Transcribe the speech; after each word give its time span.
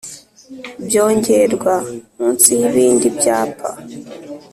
byongerwa 0.85 1.73
munsi 2.15 2.49
y’ibindi 2.59 3.07
byapa 3.17 3.69